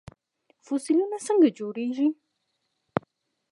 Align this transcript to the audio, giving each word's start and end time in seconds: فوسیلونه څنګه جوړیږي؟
فوسیلونه 0.65 1.17
څنګه 1.27 1.47
جوړیږي؟ 1.57 2.07